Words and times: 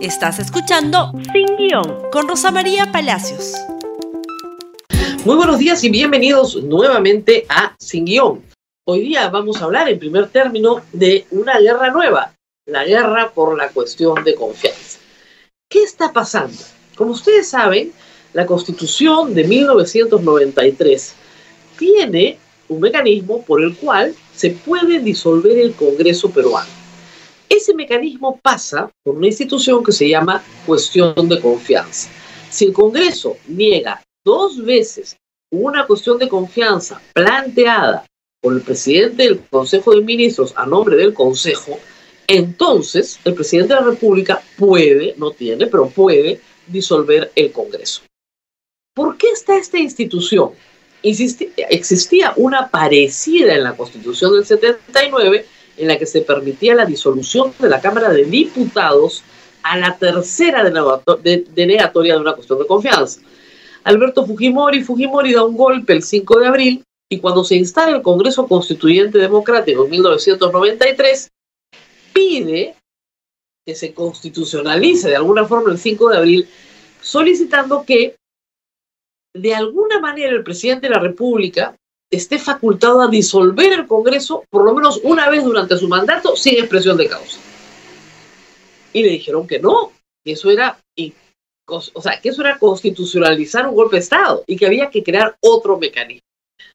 Estás 0.00 0.38
escuchando 0.38 1.12
Sin 1.32 1.56
Guión 1.56 2.08
con 2.12 2.28
Rosa 2.28 2.52
María 2.52 2.92
Palacios. 2.92 3.54
Muy 5.24 5.34
buenos 5.34 5.58
días 5.58 5.82
y 5.82 5.90
bienvenidos 5.90 6.54
nuevamente 6.62 7.46
a 7.48 7.74
Sin 7.80 8.04
Guión. 8.04 8.44
Hoy 8.86 9.00
día 9.00 9.28
vamos 9.28 9.60
a 9.60 9.64
hablar 9.64 9.88
en 9.88 9.98
primer 9.98 10.28
término 10.28 10.82
de 10.92 11.26
una 11.32 11.58
guerra 11.58 11.90
nueva, 11.90 12.32
la 12.66 12.84
guerra 12.84 13.32
por 13.34 13.58
la 13.58 13.70
cuestión 13.70 14.22
de 14.22 14.36
confianza. 14.36 15.00
¿Qué 15.68 15.82
está 15.82 16.12
pasando? 16.12 16.62
Como 16.94 17.10
ustedes 17.10 17.48
saben, 17.48 17.92
la 18.34 18.46
Constitución 18.46 19.34
de 19.34 19.42
1993 19.42 21.14
tiene 21.76 22.38
un 22.68 22.78
mecanismo 22.78 23.42
por 23.42 23.60
el 23.64 23.76
cual 23.76 24.14
se 24.32 24.50
puede 24.50 25.00
disolver 25.00 25.58
el 25.58 25.74
Congreso 25.74 26.30
peruano. 26.30 26.77
Ese 27.48 27.74
mecanismo 27.74 28.38
pasa 28.42 28.90
por 29.02 29.16
una 29.16 29.26
institución 29.26 29.82
que 29.82 29.92
se 29.92 30.08
llama 30.08 30.42
cuestión 30.66 31.28
de 31.28 31.40
confianza. 31.40 32.10
Si 32.50 32.66
el 32.66 32.72
Congreso 32.72 33.36
niega 33.46 34.02
dos 34.24 34.62
veces 34.62 35.16
una 35.50 35.86
cuestión 35.86 36.18
de 36.18 36.28
confianza 36.28 37.00
planteada 37.14 38.04
por 38.40 38.52
el 38.52 38.60
presidente 38.60 39.24
del 39.24 39.40
Consejo 39.48 39.94
de 39.94 40.02
Ministros 40.02 40.52
a 40.56 40.66
nombre 40.66 40.96
del 40.96 41.14
Consejo, 41.14 41.78
entonces 42.26 43.18
el 43.24 43.34
presidente 43.34 43.74
de 43.74 43.80
la 43.80 43.86
República 43.86 44.42
puede, 44.58 45.14
no 45.16 45.30
tiene, 45.30 45.66
pero 45.66 45.88
puede 45.88 46.40
disolver 46.66 47.32
el 47.34 47.50
Congreso. 47.52 48.02
¿Por 48.94 49.16
qué 49.16 49.28
está 49.30 49.56
esta 49.56 49.78
institución? 49.78 50.52
existía 51.00 52.32
una 52.36 52.68
parecida 52.68 53.54
en 53.54 53.62
la 53.62 53.76
Constitución 53.76 54.32
del 54.32 54.44
79 54.44 55.46
en 55.78 55.88
la 55.88 55.98
que 55.98 56.06
se 56.06 56.22
permitía 56.22 56.74
la 56.74 56.84
disolución 56.84 57.52
de 57.58 57.68
la 57.68 57.80
Cámara 57.80 58.10
de 58.10 58.24
Diputados 58.24 59.22
a 59.62 59.78
la 59.78 59.96
tercera 59.96 60.64
denegatoria 60.64 62.14
de 62.14 62.20
una 62.20 62.34
cuestión 62.34 62.58
de 62.58 62.66
confianza. 62.66 63.20
Alberto 63.84 64.26
Fujimori, 64.26 64.82
Fujimori 64.82 65.32
da 65.32 65.44
un 65.44 65.56
golpe 65.56 65.92
el 65.92 66.02
5 66.02 66.40
de 66.40 66.46
abril 66.46 66.84
y 67.10 67.20
cuando 67.20 67.44
se 67.44 67.54
instala 67.54 67.96
el 67.96 68.02
Congreso 68.02 68.46
Constituyente 68.46 69.18
Democrático 69.18 69.84
en 69.84 69.90
1993, 69.90 71.30
pide 72.12 72.74
que 73.64 73.74
se 73.74 73.94
constitucionalice 73.94 75.08
de 75.08 75.16
alguna 75.16 75.46
forma 75.46 75.70
el 75.70 75.78
5 75.78 76.10
de 76.10 76.16
abril, 76.16 76.48
solicitando 77.00 77.84
que 77.84 78.16
de 79.34 79.54
alguna 79.54 80.00
manera 80.00 80.32
el 80.32 80.42
presidente 80.42 80.88
de 80.88 80.94
la 80.94 81.00
República 81.00 81.76
esté 82.10 82.38
facultado 82.38 83.02
a 83.02 83.08
disolver 83.08 83.72
el 83.72 83.86
Congreso 83.86 84.44
por 84.50 84.64
lo 84.64 84.74
menos 84.74 85.00
una 85.02 85.28
vez 85.28 85.44
durante 85.44 85.76
su 85.76 85.88
mandato 85.88 86.36
sin 86.36 86.58
expresión 86.58 86.96
de 86.96 87.08
causa. 87.08 87.38
Y 88.92 89.02
le 89.02 89.10
dijeron 89.10 89.46
que 89.46 89.58
no, 89.58 89.92
que 90.24 90.32
eso 90.32 90.50
era, 90.50 90.78
o 91.66 92.02
sea, 92.02 92.20
que 92.20 92.30
eso 92.30 92.40
era 92.40 92.58
constitucionalizar 92.58 93.68
un 93.68 93.74
golpe 93.74 93.96
de 93.96 94.02
Estado 94.02 94.44
y 94.46 94.56
que 94.56 94.66
había 94.66 94.90
que 94.90 95.02
crear 95.02 95.36
otro 95.40 95.78
mecanismo. 95.78 96.26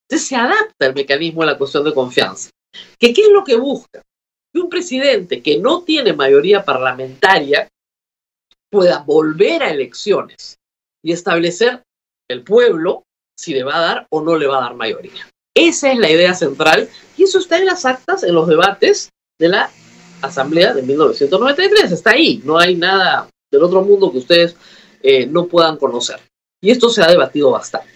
Entonces 0.08 0.28
se 0.28 0.36
adapta 0.36 0.86
el 0.86 0.94
mecanismo 0.94 1.42
a 1.42 1.48
la 1.48 1.58
cuestión 1.58 1.84
de 1.84 1.94
confianza. 1.94 2.50
¿Que 3.00 3.14
¿Qué 3.14 3.22
es 3.22 3.30
lo 3.30 3.44
que 3.44 3.56
busca? 3.56 4.02
Que 4.54 4.60
un 4.60 4.70
presidente 4.70 5.42
que 5.42 5.58
no 5.58 5.82
tiene 5.84 6.14
mayoría 6.14 6.64
parlamentaria 6.64 7.68
pueda 8.70 9.00
volver 9.00 9.64
a 9.64 9.72
elecciones 9.72 10.58
y 11.04 11.12
establecer 11.12 11.84
el 12.28 12.44
pueblo 12.44 13.04
si 13.38 13.54
le 13.54 13.64
va 13.64 13.78
a 13.78 13.82
dar 13.82 14.08
o 14.10 14.22
no 14.22 14.38
le 14.38 14.48
va 14.48 14.60
a 14.60 14.62
dar 14.62 14.76
mayoría. 14.76 15.28
Esa 15.56 15.92
es 15.92 16.00
la 16.00 16.10
idea 16.10 16.34
central 16.34 16.90
y 17.18 17.24
eso 17.24 17.40
está 17.40 17.58
en 17.58 17.66
las 17.66 17.86
actas, 17.86 18.24
en 18.24 18.34
los 18.34 18.48
debates 18.48 19.12
de 19.40 19.50
la 19.50 19.70
Asamblea 20.22 20.74
de 20.74 20.82
1993. 20.82 21.92
Está 21.92 22.12
ahí, 22.12 22.42
no 22.44 22.58
hay 22.58 22.76
nada 22.76 23.30
del 23.52 23.64
otro 23.64 23.84
mundo 23.84 24.12
que 24.12 24.20
ustedes 24.20 24.56
eh, 25.02 25.26
no 25.26 25.48
puedan 25.48 25.78
conocer. 25.78 26.20
Y 26.62 26.72
esto 26.72 26.90
se 26.90 27.04
ha 27.04 27.08
debatido 27.08 27.52
bastante. 27.52 27.90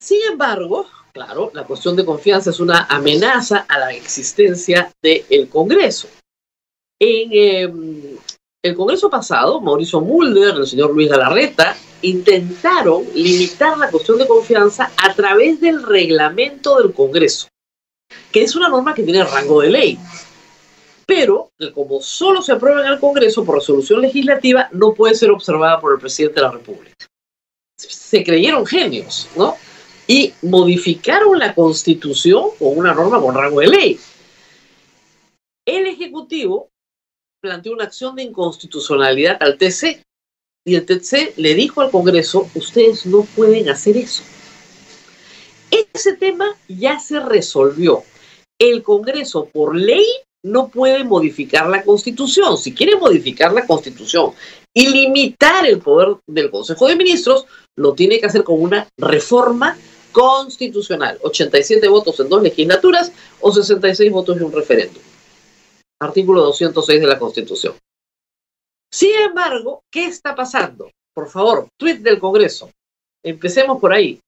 Sin 0.00 0.22
embargo, 0.30 0.86
claro, 1.12 1.50
la 1.52 1.64
cuestión 1.64 1.96
de 1.96 2.04
confianza 2.04 2.50
es 2.50 2.60
una 2.60 2.84
amenaza 2.84 3.66
a 3.68 3.78
la 3.78 3.92
existencia 3.92 4.92
del 5.02 5.48
Congreso. 5.48 6.08
En 7.00 7.28
em, 7.32 8.16
el 8.62 8.74
Congreso 8.74 9.10
pasado, 9.10 9.60
Mauricio 9.60 10.00
Mulder, 10.00 10.56
el 10.56 10.66
señor 10.66 10.94
Luis 10.94 11.08
Galarreta, 11.08 11.76
intentaron 12.04 13.04
limitar 13.14 13.78
la 13.78 13.90
cuestión 13.90 14.18
de 14.18 14.26
confianza 14.26 14.92
a 14.96 15.14
través 15.14 15.60
del 15.60 15.82
reglamento 15.82 16.78
del 16.78 16.92
Congreso, 16.92 17.48
que 18.30 18.42
es 18.42 18.54
una 18.54 18.68
norma 18.68 18.94
que 18.94 19.02
tiene 19.02 19.24
rango 19.24 19.60
de 19.60 19.70
ley, 19.70 19.98
pero 21.06 21.50
que 21.58 21.72
como 21.72 22.00
solo 22.00 22.42
se 22.42 22.52
aprueba 22.52 22.80
en 22.80 22.92
el 22.92 23.00
Congreso 23.00 23.44
por 23.44 23.56
resolución 23.56 24.00
legislativa, 24.00 24.68
no 24.72 24.94
puede 24.94 25.14
ser 25.14 25.30
observada 25.30 25.80
por 25.80 25.94
el 25.94 26.00
presidente 26.00 26.36
de 26.36 26.42
la 26.42 26.52
República. 26.52 26.94
Se 27.76 28.22
creyeron 28.22 28.66
genios, 28.66 29.28
¿no? 29.36 29.56
Y 30.06 30.34
modificaron 30.42 31.38
la 31.38 31.54
Constitución 31.54 32.50
con 32.58 32.76
una 32.76 32.92
norma 32.94 33.20
con 33.20 33.34
rango 33.34 33.60
de 33.60 33.68
ley. 33.68 34.00
El 35.66 35.86
Ejecutivo 35.86 36.68
planteó 37.40 37.72
una 37.72 37.84
acción 37.84 38.14
de 38.14 38.22
inconstitucionalidad 38.22 39.38
al 39.40 39.56
TC, 39.56 40.02
y 40.64 40.76
el 40.76 40.86
TC 40.86 41.34
le 41.36 41.54
dijo 41.54 41.82
al 41.82 41.90
Congreso, 41.90 42.48
ustedes 42.54 43.04
no 43.06 43.22
pueden 43.36 43.68
hacer 43.68 43.96
eso. 43.96 44.22
Ese 45.70 46.14
tema 46.14 46.56
ya 46.68 46.98
se 46.98 47.20
resolvió. 47.20 48.02
El 48.58 48.82
Congreso, 48.82 49.46
por 49.52 49.76
ley, 49.76 50.06
no 50.42 50.68
puede 50.68 51.04
modificar 51.04 51.68
la 51.68 51.82
Constitución. 51.82 52.56
Si 52.56 52.74
quiere 52.74 52.96
modificar 52.96 53.52
la 53.52 53.66
Constitución 53.66 54.32
y 54.72 54.88
limitar 54.88 55.66
el 55.66 55.80
poder 55.80 56.16
del 56.26 56.50
Consejo 56.50 56.86
de 56.86 56.96
Ministros, 56.96 57.46
lo 57.76 57.94
tiene 57.94 58.18
que 58.18 58.26
hacer 58.26 58.44
con 58.44 58.60
una 58.60 58.88
reforma 58.98 59.76
constitucional. 60.12 61.18
87 61.22 61.88
votos 61.88 62.20
en 62.20 62.28
dos 62.28 62.42
legislaturas 62.42 63.12
o 63.40 63.52
66 63.52 64.12
votos 64.12 64.36
en 64.36 64.44
un 64.44 64.52
referéndum. 64.52 65.02
Artículo 66.00 66.42
206 66.42 67.00
de 67.00 67.06
la 67.06 67.18
Constitución. 67.18 67.74
Sin 68.94 69.12
embargo, 69.26 69.82
¿qué 69.90 70.06
está 70.06 70.36
pasando? 70.36 70.88
Por 71.12 71.28
favor, 71.28 71.66
tweet 71.76 71.96
del 71.96 72.20
Congreso. 72.20 72.70
Empecemos 73.24 73.80
por 73.80 73.92
ahí. 73.92 74.20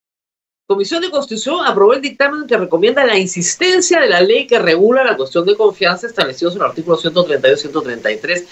Comisión 0.66 1.02
de 1.02 1.10
Constitución 1.12 1.64
aprobó 1.64 1.94
el 1.94 2.02
dictamen 2.02 2.48
que 2.48 2.56
recomienda 2.56 3.06
la 3.06 3.16
insistencia 3.16 4.00
de 4.00 4.08
la 4.08 4.20
ley 4.20 4.44
que 4.44 4.58
regula 4.58 5.04
la 5.04 5.16
cuestión 5.16 5.46
de 5.46 5.54
confianza 5.54 6.08
establecidos 6.08 6.56
en 6.56 6.62
el 6.62 6.66
artículo 6.66 6.96
132 6.96 7.60
y 7.60 7.62
133, 7.62 8.48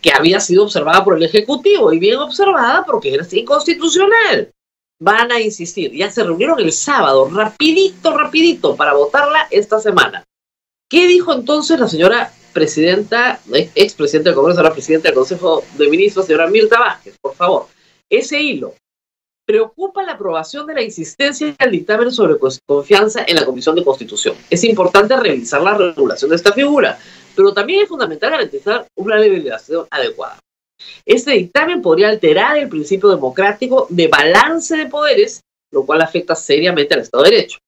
que 0.00 0.10
había 0.10 0.40
sido 0.40 0.64
observada 0.64 1.04
por 1.04 1.18
el 1.18 1.24
Ejecutivo 1.24 1.92
y 1.92 1.98
bien 1.98 2.16
observada 2.16 2.86
porque 2.86 3.12
era 3.12 3.26
inconstitucional. 3.30 4.50
Van 4.98 5.30
a 5.30 5.38
insistir. 5.38 5.92
Ya 5.92 6.10
se 6.10 6.24
reunieron 6.24 6.60
el 6.60 6.72
sábado, 6.72 7.28
rapidito, 7.28 8.16
rapidito, 8.16 8.74
para 8.74 8.94
votarla 8.94 9.46
esta 9.50 9.78
semana. 9.80 10.24
¿Qué 10.88 11.06
dijo 11.06 11.34
entonces 11.34 11.78
la 11.78 11.88
señora 11.88 12.32
presidenta, 12.52 13.40
ex 13.74 13.94
presidenta 13.94 14.30
del 14.30 14.36
Congreso, 14.36 14.60
ahora 14.60 14.72
presidenta 14.72 15.08
del 15.08 15.14
Consejo 15.16 15.64
de 15.76 15.88
Ministros, 15.88 16.26
señora 16.26 16.46
Mirta 16.48 16.78
Vázquez, 16.78 17.16
por 17.20 17.34
favor. 17.34 17.66
Ese 18.10 18.40
hilo 18.40 18.74
preocupa 19.46 20.02
la 20.02 20.12
aprobación 20.12 20.66
de 20.66 20.74
la 20.74 20.82
insistencia 20.82 21.54
del 21.58 21.70
dictamen 21.70 22.12
sobre 22.12 22.36
confianza 22.66 23.24
en 23.26 23.36
la 23.36 23.46
Comisión 23.46 23.74
de 23.76 23.84
Constitución. 23.84 24.36
Es 24.50 24.62
importante 24.64 25.16
revisar 25.16 25.62
la 25.62 25.74
regulación 25.74 26.28
de 26.28 26.36
esta 26.36 26.52
figura, 26.52 26.98
pero 27.34 27.54
también 27.54 27.82
es 27.82 27.88
fundamental 27.88 28.30
garantizar 28.30 28.86
una 28.96 29.16
legislación 29.16 29.86
adecuada. 29.90 30.38
Este 31.06 31.32
dictamen 31.32 31.80
podría 31.80 32.08
alterar 32.08 32.58
el 32.58 32.68
principio 32.68 33.08
democrático 33.08 33.86
de 33.88 34.08
balance 34.08 34.76
de 34.76 34.86
poderes, 34.86 35.40
lo 35.72 35.86
cual 35.86 36.02
afecta 36.02 36.34
seriamente 36.34 36.94
al 36.94 37.00
Estado 37.00 37.24
de 37.24 37.30
Derecho. 37.30 37.58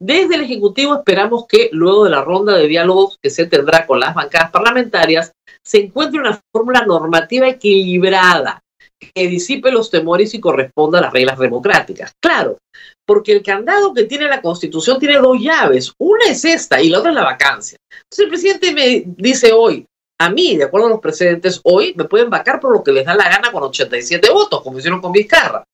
Desde 0.00 0.34
el 0.34 0.42
Ejecutivo 0.42 0.94
esperamos 0.94 1.46
que 1.46 1.70
luego 1.72 2.04
de 2.04 2.10
la 2.10 2.22
ronda 2.22 2.54
de 2.54 2.68
diálogos 2.68 3.18
que 3.22 3.30
se 3.30 3.46
tendrá 3.46 3.86
con 3.86 3.98
las 3.98 4.14
bancadas 4.14 4.50
parlamentarias, 4.50 5.32
se 5.64 5.78
encuentre 5.78 6.20
una 6.20 6.40
fórmula 6.52 6.84
normativa 6.84 7.48
equilibrada 7.48 8.60
que 8.98 9.28
disipe 9.28 9.70
los 9.70 9.90
temores 9.90 10.34
y 10.34 10.40
corresponda 10.40 10.98
a 10.98 11.02
las 11.02 11.12
reglas 11.12 11.38
democráticas. 11.38 12.12
Claro, 12.22 12.58
porque 13.06 13.32
el 13.32 13.42
candado 13.42 13.94
que 13.94 14.04
tiene 14.04 14.26
la 14.26 14.42
Constitución 14.42 14.98
tiene 14.98 15.18
dos 15.18 15.38
llaves. 15.40 15.92
Una 15.98 16.26
es 16.26 16.44
esta 16.44 16.80
y 16.80 16.90
la 16.90 16.98
otra 16.98 17.10
es 17.10 17.16
la 17.16 17.24
vacancia. 17.24 17.78
Entonces 17.90 18.24
el 18.24 18.28
presidente 18.28 18.72
me 18.72 19.04
dice 19.16 19.52
hoy, 19.52 19.86
a 20.18 20.30
mí, 20.30 20.56
de 20.56 20.64
acuerdo 20.64 20.86
a 20.86 20.90
los 20.90 21.00
precedentes, 21.00 21.60
hoy 21.64 21.94
me 21.96 22.04
pueden 22.04 22.30
vacar 22.30 22.58
por 22.58 22.72
lo 22.72 22.82
que 22.82 22.92
les 22.92 23.04
da 23.04 23.14
la 23.14 23.28
gana 23.28 23.52
con 23.52 23.62
87 23.62 24.30
votos, 24.30 24.62
como 24.62 24.78
hicieron 24.78 25.00
con 25.00 25.12
Vizcarra. 25.12 25.64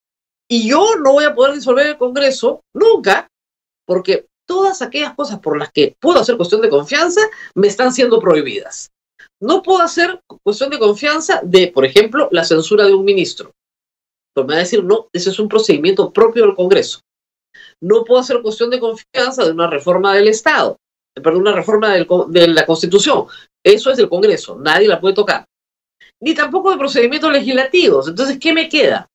Y 0.51 0.69
yo 0.69 0.97
no 0.97 1.13
voy 1.13 1.25
a 1.25 1.35
poder 1.35 1.55
disolver 1.55 1.87
el 1.87 1.97
Congreso 1.97 2.61
nunca 2.75 3.29
porque 3.87 4.27
todas 4.47 4.83
aquellas 4.83 5.15
cosas 5.15 5.41
por 5.41 5.59
las 5.59 5.71
que 5.73 5.97
puedo 6.01 6.21
hacer 6.21 6.37
cuestión 6.37 6.61
de 6.61 6.69
confianza 6.69 7.21
me 7.55 7.69
están 7.69 7.93
siendo 7.93 8.21
prohibidas. 8.21 8.91
No 9.41 9.63
puedo 9.63 9.81
hacer 9.81 10.21
cuestión 10.45 10.71
de 10.71 10.79
confianza 10.79 11.41
de, 11.43 11.69
por 11.69 11.85
ejemplo, 11.85 12.29
la 12.31 12.45
censura 12.45 12.87
de 12.87 12.95
un 12.95 13.05
ministro. 13.05 13.51
Pero 14.35 14.47
me 14.47 14.55
va 14.55 14.59
a 14.59 14.63
decir, 14.63 14.85
no, 14.85 15.09
ese 15.13 15.31
es 15.31 15.39
un 15.39 15.49
procedimiento 15.49 16.13
propio 16.13 16.45
del 16.45 16.55
Congreso. 16.55 17.01
No 17.81 18.05
puedo 18.05 18.21
hacer 18.21 18.41
cuestión 18.41 18.71
de 18.71 18.81
confianza 18.81 19.45
de 19.45 19.51
una 19.51 19.69
reforma 19.69 20.15
del 20.15 20.29
Estado, 20.29 20.77
perdón, 21.15 21.43
una 21.43 21.53
reforma 21.53 21.93
de 21.93 22.49
la 22.49 22.65
Constitución. 22.65 23.27
Eso 23.65 23.91
es 23.91 23.97
del 23.97 24.09
Congreso, 24.09 24.59
nadie 24.59 24.89
la 24.89 25.01
puede 25.01 25.15
tocar. 25.15 25.45
ni 26.23 26.35
tampoco 26.35 26.71
de 26.71 26.79
procedimientos 26.79 27.33
legislativos. 27.33 28.09
Entonces, 28.09 28.39
¿qué 28.39 28.53
me 28.53 28.69
queda? 28.69 29.09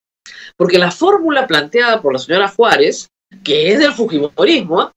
Porque 0.56 0.78
la 0.78 0.90
fórmula 0.90 1.46
planteada 1.46 2.02
por 2.02 2.12
la 2.12 2.18
señora 2.18 2.48
Juárez, 2.48 3.08
que 3.44 3.72
es 3.72 3.78
del 3.78 3.92
Fujimorismo, 3.92 4.80
¿ah? 4.80 4.92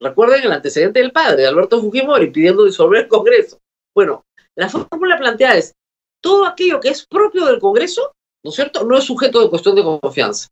recuerden 0.00 0.42
el 0.42 0.52
antecedente 0.52 1.00
del 1.00 1.12
padre, 1.12 1.42
de 1.42 1.48
Alberto 1.48 1.80
Fujimori, 1.80 2.30
pidiendo 2.30 2.64
disolver 2.64 3.02
el 3.02 3.08
Congreso. 3.08 3.58
Bueno, 3.94 4.24
la 4.56 4.68
fórmula 4.68 5.18
planteada 5.18 5.56
es 5.56 5.74
todo 6.22 6.46
aquello 6.46 6.80
que 6.80 6.88
es 6.88 7.06
propio 7.06 7.46
del 7.46 7.58
Congreso, 7.58 8.12
¿no 8.44 8.50
es 8.50 8.56
cierto?, 8.56 8.84
no 8.84 8.96
es 8.96 9.04
sujeto 9.04 9.40
de 9.40 9.50
cuestión 9.50 9.74
de 9.74 9.82
confianza. 9.82 10.48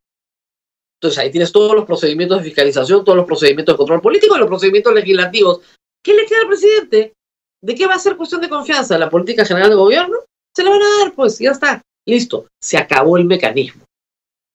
Entonces 0.99 1.17
ahí 1.17 1.31
tienes 1.31 1.51
todos 1.51 1.73
los 1.73 1.85
procedimientos 1.85 2.39
de 2.39 2.43
fiscalización, 2.43 3.05
todos 3.05 3.15
los 3.15 3.25
procedimientos 3.25 3.73
de 3.73 3.77
control 3.77 4.01
político 4.01 4.35
y 4.35 4.39
los 4.39 4.49
procedimientos 4.49 4.93
legislativos. 4.93 5.61
¿Qué 6.03 6.13
le 6.13 6.25
queda 6.25 6.41
al 6.41 6.47
presidente? 6.47 7.13
¿De 7.61 7.75
qué 7.75 7.87
va 7.87 7.95
a 7.95 7.99
ser 7.99 8.17
cuestión 8.17 8.41
de 8.41 8.49
confianza? 8.49 8.97
¿La 8.97 9.09
política 9.09 9.45
general 9.45 9.69
de 9.69 9.75
gobierno? 9.75 10.17
Se 10.55 10.63
la 10.63 10.71
van 10.71 10.81
a 10.81 10.97
dar, 10.99 11.13
pues, 11.13 11.39
ya 11.39 11.51
está. 11.51 11.81
Listo. 12.05 12.47
Se 12.61 12.77
acabó 12.77 13.17
el 13.17 13.25
mecanismo. 13.25 13.83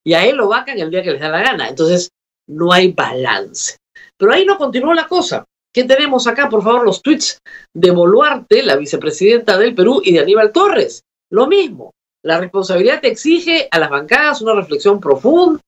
Y 0.05 0.12
a 0.12 0.26
él 0.26 0.37
lo 0.37 0.49
vacan 0.49 0.78
el 0.78 0.90
día 0.90 1.02
que 1.02 1.12
les 1.12 1.20
da 1.20 1.28
la 1.28 1.43
gana. 1.43 1.69
Entonces, 1.69 2.10
no 2.49 2.73
hay 2.73 2.93
balance. 2.93 3.76
Pero 4.19 4.32
ahí 4.32 4.44
no 4.44 4.56
continuó 4.58 4.94
la 4.94 5.06
cosa. 5.06 5.44
¿Qué 5.75 5.85
tenemos 5.85 6.26
acá? 6.26 6.49
Por 6.49 6.62
favor, 6.62 6.85
los 6.85 7.02
tweets 7.02 7.38
de 7.75 7.91
Boluarte, 7.91 8.62
la 8.62 8.76
vicepresidenta 8.76 9.58
del 9.58 9.75
Perú, 9.75 10.00
y 10.05 10.12
de 10.12 10.20
Aníbal 10.20 10.52
Torres. 10.52 11.02
Lo 11.31 11.49
mismo. 11.49 11.91
La 12.25 12.41
responsabilidad 12.41 13.02
te 13.02 13.08
exige 13.08 13.69
a 13.70 13.79
las 13.79 13.91
bancadas 13.91 14.41
una 14.41 14.55
reflexión 14.55 14.99
profunda 14.99 15.61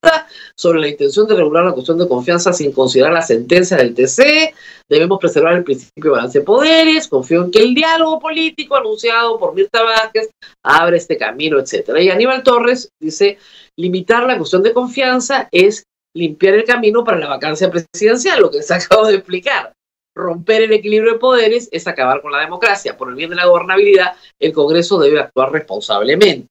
sobre 0.56 0.80
la 0.80 0.88
intención 0.88 1.26
de 1.26 1.34
regular 1.34 1.66
la 1.66 1.72
cuestión 1.72 1.98
de 1.98 2.08
confianza 2.08 2.54
sin 2.54 2.72
considerar 2.72 3.12
la 3.12 3.20
sentencia 3.20 3.76
del 3.76 3.94
TC. 3.94 4.54
Debemos 4.88 5.18
preservar 5.18 5.54
el 5.54 5.64
principio 5.64 6.04
de 6.04 6.16
balance 6.16 6.38
de 6.38 6.44
poderes. 6.46 7.08
Confío 7.08 7.44
en 7.44 7.50
que 7.50 7.58
el 7.58 7.74
diálogo 7.74 8.18
político 8.20 8.74
anunciado 8.74 9.38
por 9.38 9.54
Mirta 9.54 9.82
Vázquez 9.82 10.30
abre 10.62 10.96
este 10.96 11.18
camino, 11.18 11.58
etcétera. 11.58 12.00
Y 12.00 12.08
Aníbal 12.08 12.42
Torres 12.42 12.88
dice, 12.98 13.36
limitar 13.76 14.24
la 14.24 14.38
cuestión 14.38 14.62
de 14.62 14.72
confianza 14.72 15.48
es 15.52 15.84
limpiar 16.16 16.54
el 16.54 16.64
camino 16.64 17.04
para 17.04 17.18
la 17.18 17.28
vacancia 17.28 17.70
presidencial, 17.70 18.40
lo 18.40 18.50
que 18.50 18.62
se 18.62 18.74
acabo 18.74 19.06
de 19.06 19.16
explicar 19.16 19.72
romper 20.16 20.62
el 20.62 20.72
equilibrio 20.72 21.12
de 21.12 21.18
poderes 21.18 21.68
es 21.70 21.86
acabar 21.86 22.22
con 22.22 22.32
la 22.32 22.40
democracia. 22.40 22.96
Por 22.96 23.10
el 23.10 23.14
bien 23.14 23.30
de 23.30 23.36
la 23.36 23.46
gobernabilidad, 23.46 24.16
el 24.40 24.52
Congreso 24.52 24.98
debe 24.98 25.20
actuar 25.20 25.52
responsablemente. 25.52 26.48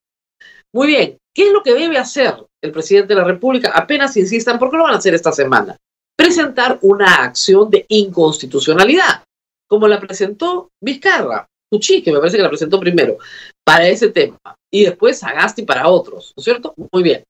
Muy 0.73 0.87
bien, 0.87 1.17
¿qué 1.33 1.47
es 1.47 1.51
lo 1.53 1.63
que 1.63 1.73
debe 1.73 1.97
hacer 1.97 2.35
el 2.61 2.71
presidente 2.71 3.15
de 3.15 3.21
la 3.21 3.25
República? 3.25 3.71
Apenas 3.73 4.15
insistan, 4.17 4.59
porque 4.59 4.77
lo 4.77 4.83
van 4.83 4.93
a 4.93 4.97
hacer 4.97 5.15
esta 5.15 5.31
semana. 5.31 5.75
Presentar 6.15 6.77
una 6.83 7.23
acción 7.23 7.69
de 7.69 7.85
inconstitucionalidad, 7.89 9.23
como 9.67 9.87
la 9.87 9.99
presentó 9.99 10.69
Vizcarra, 10.81 11.47
Cuchi, 11.71 12.03
que 12.03 12.11
me 12.11 12.19
parece 12.19 12.37
que 12.37 12.43
la 12.43 12.49
presentó 12.49 12.79
primero, 12.79 13.17
para 13.65 13.87
ese 13.87 14.09
tema, 14.09 14.37
y 14.71 14.85
después 14.85 15.23
Agasti 15.23 15.63
para 15.63 15.87
otros, 15.87 16.33
¿no 16.37 16.41
es 16.41 16.45
cierto? 16.45 16.75
Muy 16.91 17.01
bien 17.01 17.23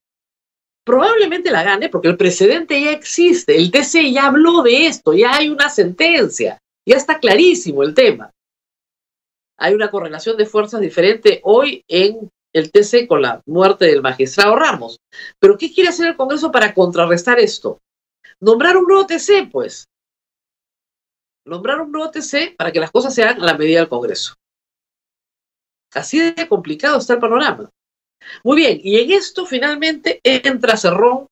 probablemente 0.85 1.51
la 1.51 1.63
gane 1.63 1.89
porque 1.89 2.07
el 2.07 2.17
precedente 2.17 2.81
ya 2.81 2.91
existe, 2.91 3.57
el 3.57 3.71
TC 3.71 4.11
ya 4.13 4.27
habló 4.27 4.61
de 4.61 4.87
esto, 4.87 5.13
ya 5.13 5.35
hay 5.35 5.49
una 5.49 5.69
sentencia, 5.69 6.59
ya 6.87 6.95
está 6.95 7.19
clarísimo 7.19 7.83
el 7.83 7.93
tema. 7.93 8.31
Hay 9.57 9.73
una 9.73 9.89
correlación 9.89 10.37
de 10.37 10.45
fuerzas 10.45 10.81
diferente 10.81 11.41
hoy 11.43 11.83
en 11.87 12.29
el 12.53 12.71
TC 12.71 13.07
con 13.07 13.21
la 13.21 13.41
muerte 13.45 13.85
del 13.85 14.01
magistrado 14.01 14.55
Ramos. 14.55 14.97
Pero 15.39 15.57
¿qué 15.57 15.73
quiere 15.73 15.89
hacer 15.89 16.07
el 16.07 16.15
Congreso 16.15 16.51
para 16.51 16.73
contrarrestar 16.73 17.39
esto? 17.39 17.79
Nombrar 18.39 18.77
un 18.77 18.85
nuevo 18.85 19.05
TC, 19.05 19.49
pues. 19.51 19.87
Nombrar 21.45 21.81
un 21.81 21.91
nuevo 21.91 22.11
TC 22.11 22.55
para 22.57 22.71
que 22.71 22.79
las 22.79 22.91
cosas 22.91 23.13
sean 23.13 23.41
a 23.41 23.45
la 23.45 23.57
medida 23.57 23.79
del 23.79 23.89
Congreso. 23.89 24.35
Así 25.93 26.19
de 26.19 26.47
complicado 26.47 26.97
está 26.97 27.13
el 27.13 27.19
panorama. 27.19 27.69
Muy 28.43 28.57
bien, 28.57 28.79
y 28.83 28.99
en 28.99 29.11
esto 29.11 29.45
finalmente 29.45 30.19
entra 30.23 30.77
Cerrón 30.77 31.27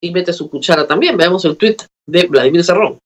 y 0.00 0.10
mete 0.10 0.32
su 0.32 0.48
cuchara 0.48 0.86
también. 0.86 1.16
Veamos 1.16 1.44
el 1.44 1.56
tweet 1.56 1.76
de 2.06 2.26
Vladimir 2.26 2.64
Cerrón. 2.64 2.98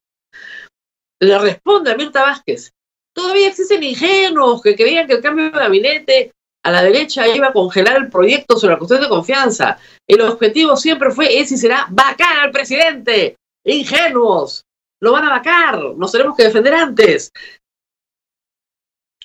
Le 1.21 1.39
responde 1.39 1.93
a 1.93 1.97
Mirta 1.97 2.23
Vázquez. 2.23 2.73
Todavía 3.15 3.49
existen 3.49 3.83
ingenuos 3.83 4.63
que 4.63 4.75
creían 4.75 5.07
que 5.07 5.15
el 5.15 5.23
cambio 5.23 5.45
de 5.45 5.51
gabinete 5.51 6.33
a 6.65 6.71
la 6.71 6.83
derecha 6.83 7.29
iba 7.29 7.49
a 7.49 7.53
congelar 7.53 7.97
el 7.97 8.11
proyecto 8.11 8.57
sobre 8.57 8.75
la 8.75 8.79
cuestión 8.79 9.01
de 9.01 9.09
confianza. 9.09 9.79
El 10.07 10.21
objetivo 10.23 10.77
siempre 10.77 11.11
fue, 11.11 11.39
es 11.39 11.53
y 11.53 11.59
será, 11.59 11.87
vacar 11.91 12.39
al 12.39 12.51
presidente. 12.51 13.37
Ingenuos. 13.65 14.65
Lo 15.01 15.13
van 15.13 15.25
a 15.25 15.31
vacar. 15.31 15.81
Nos 15.97 16.13
tenemos 16.13 16.37
que 16.37 16.45
defender 16.45 16.75
antes. 16.75 17.31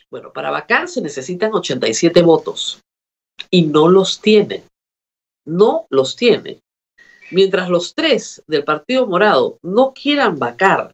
Bueno, 0.09 0.31
para 0.31 0.51
vacar 0.51 0.87
se 0.87 1.01
necesitan 1.01 1.53
87 1.53 2.21
votos 2.21 2.81
y 3.49 3.63
no 3.63 3.87
los 3.87 4.21
tienen. 4.21 4.63
No 5.45 5.87
los 5.89 6.15
tienen. 6.15 6.59
Mientras 7.31 7.69
los 7.69 7.93
tres 7.93 8.43
del 8.47 8.63
Partido 8.63 9.05
Morado 9.05 9.57
no 9.61 9.93
quieran 9.93 10.39
vacar 10.39 10.93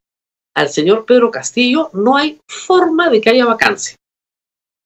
al 0.56 0.70
señor 0.70 1.06
Pedro 1.06 1.32
Castillo, 1.32 1.90
no 1.94 2.16
hay 2.18 2.40
forma 2.48 3.10
de 3.10 3.22
que 3.22 3.30
haya 3.30 3.46
vacancia. 3.46 3.96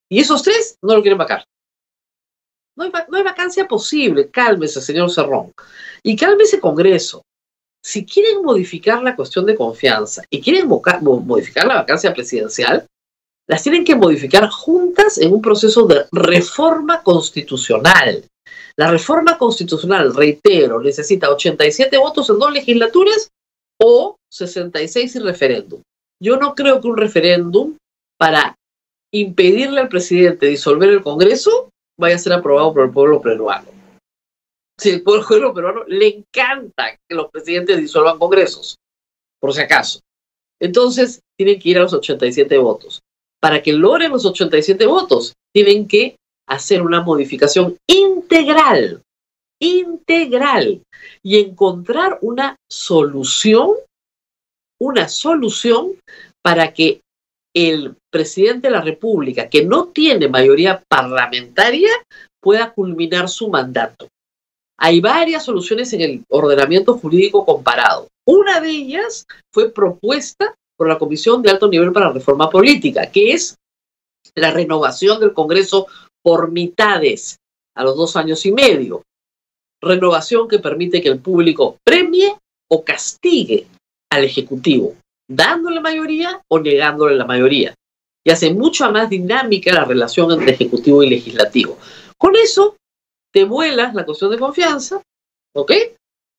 Y 0.10 0.20
esos 0.20 0.44
tres 0.44 0.78
no 0.82 0.96
lo 0.96 1.02
quieren 1.02 1.18
vacar. 1.18 1.44
No 2.78 2.84
hay, 2.84 2.92
no 3.10 3.18
hay 3.18 3.24
vacancia 3.24 3.68
posible. 3.68 4.30
Cálmese, 4.30 4.82
señor 4.82 5.12
Cerrón. 5.12 5.52
Y 6.04 6.16
cálmese, 6.16 6.60
Congreso. 6.60 7.24
Si 7.84 8.06
quieren 8.06 8.44
modificar 8.44 9.02
la 9.02 9.16
cuestión 9.16 9.46
de 9.46 9.56
confianza 9.56 10.24
y 10.30 10.42
quieren 10.42 10.68
modificar 10.68 11.66
la 11.66 11.76
vacancia 11.76 12.14
presidencial, 12.14 12.86
las 13.48 13.64
tienen 13.64 13.86
que 13.86 13.96
modificar 13.96 14.50
juntas 14.50 15.18
en 15.18 15.34
un 15.34 15.42
proceso 15.42 15.88
de 15.88 16.06
reforma 16.12 17.02
constitucional. 17.02 18.26
La 18.76 18.92
reforma 18.92 19.38
constitucional, 19.38 20.14
reitero, 20.14 20.82
necesita 20.82 21.32
87 21.32 21.98
votos 21.98 22.30
en 22.30 22.40
dos 22.40 22.52
legislaturas 22.52 23.30
o 23.82 24.18
66 24.32 25.16
en 25.16 25.24
referéndum. 25.24 25.82
Yo 26.22 26.38
no 26.38 26.54
creo 26.54 26.82
que 26.82 26.88
un 26.88 26.98
referéndum 26.98 27.78
para 28.20 28.56
impedirle 29.14 29.82
al 29.82 29.88
presidente 29.88 30.48
disolver 30.48 30.90
el 30.90 31.02
Congreso 31.02 31.70
vaya 31.98 32.16
a 32.16 32.20
ser 32.20 32.34
aprobado 32.34 32.74
por 32.74 32.86
el 32.86 32.92
pueblo 32.92 33.22
peruano. 33.22 33.70
Si 34.80 34.90
el 34.90 35.04
pueblo 35.04 35.54
peruano 35.54 35.84
le 35.88 36.08
encanta 36.08 36.98
que 37.08 37.16
los 37.16 37.32
presidentes 37.32 37.78
disuelvan 37.78 38.20
congresos, 38.20 38.76
por 39.40 39.54
si 39.54 39.62
acaso. 39.62 40.02
Entonces, 40.60 41.22
tienen 41.38 41.60
que 41.60 41.70
ir 41.70 41.78
a 41.78 41.84
los 41.84 41.94
87 41.94 42.58
votos 42.58 43.02
para 43.42 43.62
que 43.62 43.74
logren 43.74 44.12
los 44.12 44.26
87 44.26 44.86
votos, 44.86 45.34
tienen 45.54 45.88
que 45.88 46.16
hacer 46.48 46.82
una 46.82 47.02
modificación 47.02 47.78
integral, 47.88 49.02
integral, 49.60 50.82
y 51.24 51.40
encontrar 51.40 52.20
una 52.22 52.56
solución, 52.70 53.72
una 54.80 55.08
solución 55.10 55.94
para 56.42 56.74
que 56.74 57.02
el 57.56 57.96
presidente 58.12 58.68
de 58.68 58.74
la 58.74 58.82
República, 58.82 59.50
que 59.50 59.66
no 59.66 59.88
tiene 59.88 60.28
mayoría 60.28 60.84
parlamentaria, 60.88 61.92
pueda 62.42 62.72
culminar 62.72 63.30
su 63.30 63.50
mandato. 63.50 64.08
Hay 64.80 65.02
varias 65.02 65.44
soluciones 65.44 65.92
en 65.94 66.02
el 66.02 66.24
ordenamiento 66.30 66.98
jurídico 66.98 67.46
comparado. 67.46 68.08
Una 68.28 68.60
de 68.60 68.70
ellas 68.70 69.26
fue 69.52 69.72
propuesta 69.72 70.56
por 70.78 70.88
la 70.88 71.00
Comisión 71.00 71.42
de 71.42 71.50
Alto 71.50 71.68
Nivel 71.68 71.92
para 71.92 72.12
Reforma 72.12 72.50
Política, 72.50 73.10
que 73.12 73.34
es 73.34 73.58
la 74.36 74.52
renovación 74.52 75.20
del 75.20 75.34
Congreso 75.34 75.88
por 76.22 76.52
mitades 76.52 77.38
a 77.76 77.84
los 77.84 77.98
dos 77.98 78.16
años 78.16 78.46
y 78.46 78.52
medio. 78.52 79.04
Renovación 79.82 80.48
que 80.48 80.60
permite 80.60 81.02
que 81.02 81.10
el 81.10 81.20
público 81.20 81.78
premie 81.84 82.36
o 82.70 82.84
castigue 82.84 83.68
al 84.12 84.24
Ejecutivo, 84.24 84.96
dándole 85.28 85.80
mayoría 85.80 86.42
o 86.50 86.60
negándole 86.60 87.16
la 87.16 87.26
mayoría. 87.26 87.74
Y 88.24 88.32
hace 88.32 88.54
mucho 88.54 88.92
más 88.92 89.10
dinámica 89.10 89.74
la 89.74 89.86
relación 89.86 90.32
entre 90.32 90.52
Ejecutivo 90.52 91.02
y 91.04 91.10
Legislativo. 91.10 91.78
Con 92.18 92.36
eso, 92.36 92.76
te 93.32 93.44
vuelas 93.46 93.94
la 93.94 94.06
cuestión 94.06 94.32
de 94.32 94.40
confianza, 94.40 95.02
¿ok? 95.56 95.72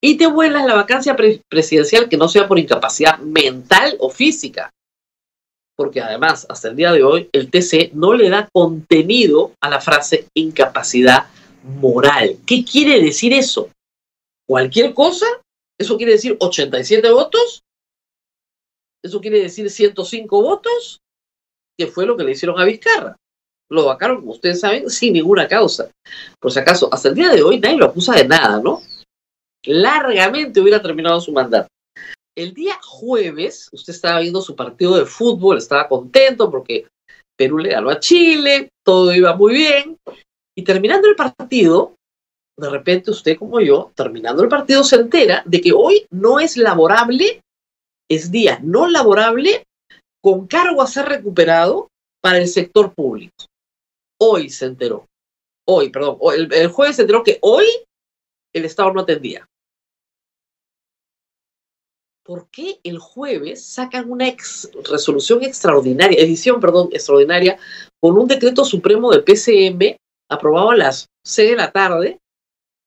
Y 0.00 0.17
te 0.17 0.26
vuelas 0.26 0.64
la 0.64 0.75
vacancia 0.75 1.17
presidencial 1.17 2.09
que 2.09 2.17
no 2.17 2.28
sea 2.28 2.47
por 2.47 2.59
incapacidad 2.59 3.19
mental 3.19 3.97
o 3.99 4.11
física. 4.11 4.71
Porque 5.76 6.00
además, 6.00 6.47
hasta 6.49 6.69
el 6.69 6.76
día 6.76 6.93
de 6.93 7.02
hoy, 7.02 7.28
el 7.33 7.50
TC 7.50 7.93
no 7.95 8.12
le 8.12 8.28
da 8.28 8.49
contenido 8.52 9.52
a 9.61 9.71
la 9.71 9.81
frase 9.81 10.26
incapacidad 10.35 11.26
moral. 11.62 12.38
¿Qué 12.47 12.64
quiere 12.64 13.00
decir 13.00 13.33
eso? 13.33 13.71
¿Cualquier 14.47 14.95
cosa? 14.95 15.26
¿Eso 15.78 15.97
quiere 15.97 16.12
decir 16.12 16.37
87 16.38 17.11
votos? 17.11 17.62
¿Eso 19.05 19.21
quiere 19.21 19.40
decir 19.40 19.71
105 19.71 20.43
votos? 20.43 21.00
Que 21.78 21.87
fue 21.87 22.07
lo 22.07 22.17
que 22.17 22.25
le 22.25 22.33
hicieron 22.33 22.59
a 22.59 22.64
Vizcarra. 22.64 23.17
Lo 23.71 23.85
vacaron, 23.85 24.21
como 24.21 24.33
ustedes 24.33 24.61
saben, 24.61 24.88
sin 24.90 25.12
ninguna 25.12 25.47
causa. 25.47 25.90
Por 26.40 26.50
si 26.50 26.59
acaso, 26.59 26.88
hasta 26.93 27.11
el 27.11 27.14
día 27.14 27.28
de 27.28 27.43
hoy 27.43 27.61
nadie 27.61 27.76
lo 27.76 27.87
acusa 27.87 28.14
de 28.14 28.26
nada, 28.26 28.61
¿no? 28.61 28.83
Largamente 29.68 30.60
hubiera 30.60 30.80
terminado 30.80 31.20
su 31.20 31.32
mandato. 31.32 31.68
El 32.37 32.54
día 32.54 32.78
jueves, 32.82 33.68
usted 33.72 33.92
estaba 33.92 34.20
viendo 34.20 34.40
su 34.40 34.54
partido 34.54 34.96
de 34.96 35.06
fútbol, 35.06 35.58
estaba 35.58 35.88
contento 35.88 36.50
porque 36.50 36.87
Perú 37.37 37.58
le 37.58 37.70
ganó 37.70 37.90
a 37.90 38.00
Chile, 38.00 38.70
todo 38.84 39.14
iba 39.14 39.34
muy 39.37 39.52
bien, 39.54 39.98
Y 40.56 40.62
terminando 40.62 41.08
el 41.08 41.14
partido, 41.14 41.94
de 42.58 42.68
repente 42.70 43.10
usted 43.10 43.37
como 43.37 43.60
yo, 43.60 43.92
terminando 43.94 44.42
el 44.42 44.48
partido, 44.48 44.82
se 44.82 44.96
entera 44.96 45.42
de 45.46 45.60
que 45.60 45.72
hoy 45.72 46.06
no 46.10 46.40
es 46.40 46.56
laborable, 46.56 47.42
es 48.10 48.30
día 48.30 48.58
no 48.62 48.88
laborable 48.88 49.64
con 50.20 50.46
cargo 50.48 50.82
a 50.82 50.87
ser 50.87 51.06
recuperado 51.06 51.88
para 52.20 52.38
el 52.38 52.48
sector 52.48 52.92
público. 52.92 53.46
Hoy 54.20 54.50
se 54.50 54.66
enteró. 54.66 55.06
Hoy, 55.64 55.90
perdón, 55.90 56.18
el, 56.34 56.52
el 56.52 56.68
jueves 56.68 56.96
se 56.96 57.02
enteró 57.02 57.22
que 57.22 57.38
hoy 57.42 57.66
el 58.52 58.64
Estado 58.64 58.92
no 58.92 59.00
atendía. 59.00 59.46
¿Por 62.28 62.50
qué 62.50 62.78
el 62.82 62.99
jueves 62.99 63.64
sacan 63.64 64.11
una 64.11 64.26
resolución 64.90 65.42
extraordinaria, 65.42 66.23
edición, 66.23 66.61
perdón, 66.61 66.90
extraordinaria, 66.92 67.58
con 67.99 68.18
un 68.18 68.28
decreto 68.28 68.66
supremo 68.66 69.11
de 69.11 69.23
PCM 69.23 69.97
aprobado 70.28 70.73
a 70.73 70.76
las 70.76 71.08
6 71.25 71.52
de 71.52 71.56
la 71.56 71.73
tarde, 71.73 72.20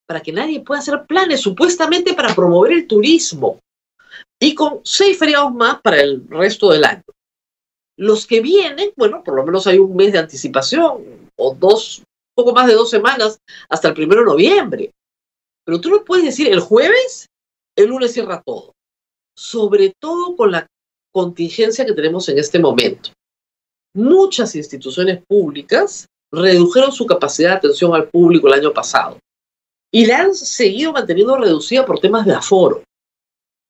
para 0.05 0.21
que 0.21 0.31
nadie 0.31 0.59
pueda 0.59 0.79
hacer 0.79 1.07
planes, 1.07 1.41
supuestamente 1.41 2.13
para 2.13 2.35
promover 2.35 2.71
el 2.73 2.85
turismo, 2.85 3.57
y 4.39 4.53
con 4.53 4.81
seis 4.83 5.17
feriados 5.17 5.51
más 5.55 5.81
para 5.81 5.99
el 6.01 6.23
resto 6.29 6.69
del 6.69 6.85
año? 6.85 7.03
Los 7.97 8.27
que 8.27 8.41
vienen, 8.41 8.91
bueno, 8.95 9.23
por 9.23 9.33
lo 9.33 9.43
menos 9.43 9.65
hay 9.65 9.79
un 9.79 9.95
mes 9.95 10.11
de 10.11 10.19
anticipación, 10.19 11.31
o 11.35 11.55
dos, 11.55 12.03
poco 12.35 12.53
más 12.53 12.67
de 12.67 12.75
dos 12.75 12.91
semanas, 12.91 13.39
hasta 13.69 13.87
el 13.87 13.95
primero 13.95 14.21
de 14.21 14.27
noviembre. 14.27 14.91
Pero 15.65 15.81
tú 15.81 15.89
no 15.89 16.05
puedes 16.05 16.25
decir 16.25 16.47
el 16.47 16.59
jueves, 16.59 17.25
el 17.75 17.87
lunes 17.87 18.13
cierra 18.13 18.43
todo 18.45 18.73
sobre 19.41 19.95
todo 19.99 20.35
con 20.35 20.51
la 20.51 20.67
contingencia 21.11 21.83
que 21.83 21.93
tenemos 21.93 22.29
en 22.29 22.37
este 22.37 22.59
momento. 22.59 23.09
Muchas 23.95 24.55
instituciones 24.55 25.23
públicas 25.27 26.05
redujeron 26.31 26.91
su 26.91 27.07
capacidad 27.07 27.49
de 27.49 27.55
atención 27.55 27.95
al 27.95 28.07
público 28.07 28.47
el 28.47 28.53
año 28.53 28.71
pasado 28.71 29.17
y 29.91 30.05
la 30.05 30.19
han 30.19 30.35
seguido 30.35 30.93
manteniendo 30.93 31.35
reducida 31.37 31.85
por 31.85 31.99
temas 31.99 32.25
de 32.27 32.35
aforo. 32.35 32.83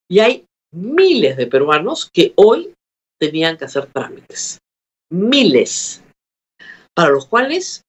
Y 0.09 0.19
hay 0.19 0.45
miles 0.73 1.37
de 1.37 1.47
peruanos 1.47 2.09
que 2.13 2.33
hoy 2.35 2.73
tenían 3.17 3.57
que 3.57 3.65
hacer 3.65 3.85
trámites. 3.85 4.59
Miles. 5.09 6.03
Para 6.93 7.11
los 7.11 7.25
cuales, 7.27 7.81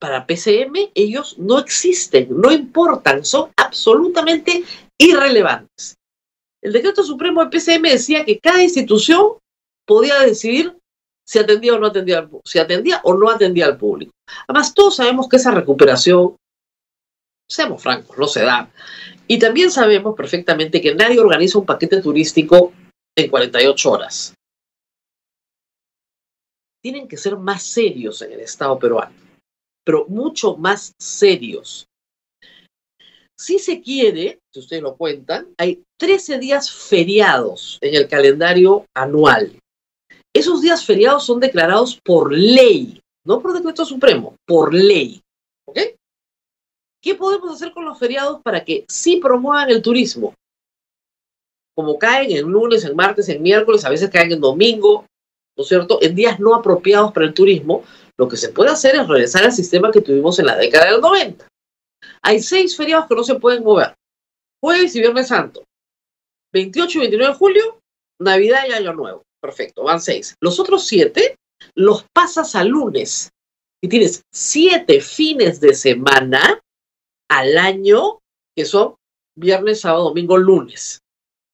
para 0.00 0.26
PCM, 0.26 0.90
ellos 0.94 1.38
no 1.38 1.58
existen, 1.58 2.28
no 2.30 2.50
importan, 2.50 3.26
son 3.26 3.50
absolutamente 3.56 4.64
irrelevantes. 4.98 5.96
El 6.62 6.72
decreto 6.72 7.02
supremo 7.02 7.40
del 7.40 7.50
PCM 7.50 7.82
decía 7.82 8.24
que 8.24 8.38
cada 8.38 8.62
institución 8.62 9.38
podía 9.86 10.20
decidir 10.20 10.76
si 11.26 11.38
atendía 11.38 11.74
o 11.74 11.78
no 11.78 11.86
atendía 11.86 12.18
al, 12.18 12.30
si 12.44 12.58
atendía 12.58 13.00
o 13.04 13.14
no 13.14 13.30
atendía 13.30 13.66
al 13.66 13.78
público. 13.78 14.12
Además, 14.48 14.74
todos 14.74 14.96
sabemos 14.96 15.28
que 15.28 15.36
esa 15.36 15.52
recuperación, 15.52 16.36
seamos 17.48 17.82
francos, 17.82 18.18
no 18.18 18.26
se 18.26 18.42
da. 18.42 18.70
Y 19.26 19.38
también 19.38 19.70
sabemos 19.70 20.16
perfectamente 20.16 20.80
que 20.80 20.94
nadie 20.94 21.20
organiza 21.20 21.58
un 21.58 21.66
paquete 21.66 22.02
turístico 22.02 22.72
en 23.16 23.30
48 23.30 23.90
horas. 23.90 24.34
Tienen 26.82 27.06
que 27.06 27.16
ser 27.16 27.36
más 27.36 27.62
serios 27.62 28.22
en 28.22 28.32
el 28.32 28.40
Estado 28.40 28.78
peruano, 28.78 29.14
pero 29.84 30.06
mucho 30.08 30.56
más 30.56 30.94
serios. 30.98 31.86
Si 33.40 33.58
se 33.58 33.80
quiere, 33.80 34.38
si 34.52 34.60
ustedes 34.60 34.82
lo 34.82 34.96
cuentan, 34.96 35.54
hay 35.56 35.82
13 35.96 36.38
días 36.38 36.70
feriados 36.70 37.78
en 37.80 37.94
el 37.94 38.06
calendario 38.06 38.84
anual. 38.94 39.58
Esos 40.34 40.60
días 40.60 40.84
feriados 40.84 41.24
son 41.24 41.40
declarados 41.40 41.98
por 42.04 42.34
ley, 42.34 43.00
no 43.24 43.40
por 43.40 43.54
decreto 43.54 43.86
supremo, 43.86 44.36
por 44.46 44.74
ley. 44.74 45.22
¿Ok? 45.64 45.78
¿Qué 47.02 47.14
podemos 47.14 47.50
hacer 47.50 47.72
con 47.72 47.86
los 47.86 47.98
feriados 47.98 48.42
para 48.42 48.62
que 48.62 48.84
sí 48.90 49.16
promuevan 49.16 49.70
el 49.70 49.80
turismo? 49.80 50.34
Como 51.74 51.98
caen 51.98 52.32
en 52.32 52.44
lunes, 52.44 52.84
en 52.84 52.94
martes, 52.94 53.30
en 53.30 53.40
miércoles, 53.40 53.86
a 53.86 53.90
veces 53.90 54.10
caen 54.10 54.32
en 54.32 54.40
domingo, 54.42 55.06
¿no 55.56 55.62
es 55.62 55.68
cierto? 55.68 55.98
En 56.02 56.14
días 56.14 56.38
no 56.40 56.54
apropiados 56.54 57.10
para 57.12 57.24
el 57.24 57.32
turismo, 57.32 57.84
lo 58.18 58.28
que 58.28 58.36
se 58.36 58.50
puede 58.50 58.68
hacer 58.68 58.96
es 58.96 59.08
regresar 59.08 59.44
al 59.44 59.52
sistema 59.52 59.90
que 59.90 60.02
tuvimos 60.02 60.38
en 60.38 60.44
la 60.44 60.58
década 60.58 60.92
del 60.92 61.00
90. 61.00 61.49
Hay 62.22 62.40
seis 62.40 62.76
feriados 62.76 63.06
que 63.06 63.14
no 63.14 63.24
se 63.24 63.36
pueden 63.36 63.62
mover. 63.62 63.94
Jueves 64.62 64.94
y 64.94 65.00
Viernes 65.00 65.28
Santo. 65.28 65.64
28 66.52 66.98
y 66.98 67.00
29 67.02 67.32
de 67.32 67.38
julio, 67.38 67.80
Navidad 68.20 68.64
y 68.68 68.72
Año 68.72 68.92
Nuevo. 68.92 69.22
Perfecto, 69.40 69.84
van 69.84 70.00
seis. 70.00 70.34
Los 70.40 70.58
otros 70.60 70.86
siete 70.86 71.36
los 71.74 72.04
pasas 72.12 72.54
a 72.54 72.64
lunes. 72.64 73.30
Y 73.82 73.88
tienes 73.88 74.22
siete 74.32 75.00
fines 75.00 75.60
de 75.60 75.74
semana 75.74 76.60
al 77.30 77.56
año, 77.56 78.18
que 78.56 78.64
son 78.64 78.96
viernes, 79.36 79.80
sábado, 79.80 80.04
domingo, 80.04 80.36
lunes. 80.36 81.00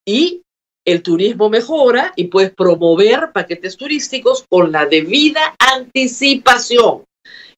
Y 0.05 0.43
el 0.85 1.03
turismo 1.03 1.49
mejora 1.49 2.13
y 2.17 2.25
puedes 2.29 2.55
promover 2.55 3.33
paquetes 3.33 3.77
turísticos 3.77 4.45
con 4.49 4.73
la 4.73 4.87
debida 4.87 5.55
anticipación. 5.59 7.05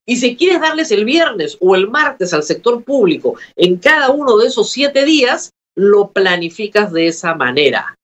Y 0.09 0.17
si 0.17 0.37
quieres 0.37 0.63
darles 0.63 0.91
el 0.91 1.05
viernes 1.05 1.59
o 1.61 1.77
el 1.77 1.87
martes 1.87 2.33
al 2.33 2.43
sector 2.43 2.83
público 2.83 3.35
en 3.57 3.77
cada 3.77 4.09
uno 4.09 4.39
de 4.39 4.47
esos 4.47 4.71
siete 4.71 5.05
días, 5.05 5.51
lo 5.77 6.13
planificas 6.13 6.91
de 6.95 7.09
esa 7.09 7.35
manera. 7.35 7.95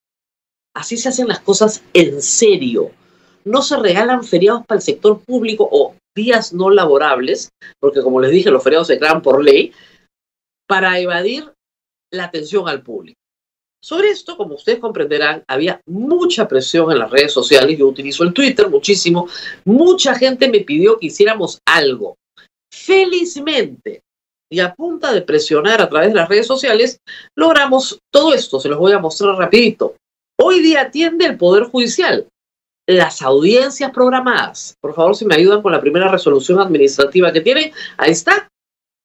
Así 0.77 0.99
se 0.99 1.09
hacen 1.09 1.29
las 1.29 1.41
cosas 1.41 1.83
en 1.95 2.21
serio. 2.21 2.91
No 3.47 3.63
se 3.63 3.79
regalan 3.79 4.23
feriados 4.23 4.67
para 4.67 4.81
el 4.81 4.83
sector 4.83 5.19
público 5.21 5.67
o 5.73 5.97
días 6.15 6.53
no 6.53 6.69
laborables, 6.69 7.49
porque 7.81 8.03
como 8.03 8.21
les 8.21 8.33
dije, 8.33 8.51
los 8.51 8.63
feriados 8.63 8.89
se 8.89 8.99
crean 8.99 9.23
por 9.23 9.43
ley, 9.43 9.73
para 10.69 10.99
evadir 10.99 11.55
la 12.11 12.25
atención 12.25 12.69
al 12.69 12.83
público. 12.83 13.19
Sobre 13.85 14.09
esto, 14.09 14.39
como 14.39 14.55
ustedes 14.55 14.79
comprenderán, 14.79 15.45
había 15.47 15.79
mucha 15.85 16.49
presión 16.49 16.91
en 16.91 17.01
las 17.01 17.11
redes 17.11 17.35
sociales. 17.35 17.77
Yo 17.77 17.87
utilizo 17.87 18.25
el 18.25 18.33
Twitter 18.33 18.71
muchísimo. 18.71 19.29
Mucha 19.67 20.15
gente 20.15 20.49
me 20.49 20.61
pidió 20.61 20.99
que 20.99 21.09
hiciéramos 21.09 21.59
algo. 21.67 22.17
Felizmente, 22.73 24.01
y 24.51 24.61
a 24.61 24.75
punta 24.75 25.13
de 25.13 25.21
presionar 25.21 25.83
a 25.83 25.91
través 25.91 26.09
de 26.09 26.15
las 26.15 26.31
redes 26.31 26.47
sociales, 26.47 26.99
logramos 27.37 27.99
todo 28.11 28.33
esto. 28.33 28.59
Se 28.59 28.71
los 28.71 28.79
voy 28.79 28.93
a 28.93 28.99
mostrar 28.99 29.37
rapidito. 29.37 29.97
Hoy 30.41 30.61
día 30.61 30.81
atiende 30.81 31.27
el 31.27 31.37
Poder 31.37 31.65
Judicial. 31.65 32.27
Las 32.89 33.21
audiencias 33.21 33.91
programadas. 33.91 34.79
Por 34.81 34.95
favor, 34.95 35.15
si 35.15 35.27
me 35.27 35.35
ayudan 35.35 35.61
con 35.61 35.73
la 35.73 35.83
primera 35.83 36.11
resolución 36.11 36.59
administrativa 36.59 37.35
que 37.35 37.43
tienen. 37.43 37.71
Ahí 37.99 38.13
está. 38.13 38.49